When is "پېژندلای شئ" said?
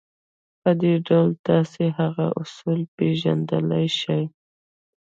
2.97-4.23